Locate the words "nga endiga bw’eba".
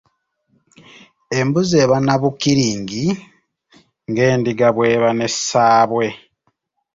4.09-5.09